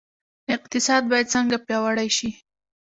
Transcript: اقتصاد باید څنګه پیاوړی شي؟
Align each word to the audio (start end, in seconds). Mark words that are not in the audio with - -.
اقتصاد 0.55 1.03
باید 1.11 1.31
څنګه 1.33 1.57
پیاوړی 1.65 2.09
شي؟ 2.17 2.29